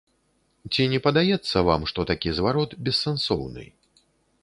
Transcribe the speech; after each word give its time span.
Ці 0.71 0.87
не 0.93 0.99
падаецца 1.09 1.57
вам, 1.69 1.81
што 1.91 1.99
такі 2.13 2.35
зварот 2.41 2.71
бессэнсоўны? 2.89 3.63